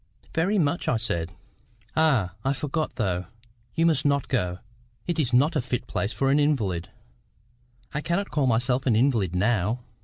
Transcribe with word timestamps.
"Very 0.33 0.57
much," 0.57 0.87
I 0.87 0.97
said. 0.97 1.31
"Ah! 1.95 2.33
I 2.43 2.53
forgot, 2.53 2.95
though. 2.95 3.25
You 3.75 3.85
must 3.85 4.03
not 4.03 4.27
go; 4.29 4.57
it 5.05 5.19
is 5.19 5.31
not 5.31 5.55
a 5.55 5.61
fit 5.61 5.85
place 5.85 6.11
for 6.11 6.31
an 6.31 6.39
invalid." 6.39 6.89
"I 7.93 8.01
cannot 8.01 8.31
call 8.31 8.47
myself 8.47 8.87
an 8.87 8.95
invalid 8.95 9.35
now." 9.35 9.81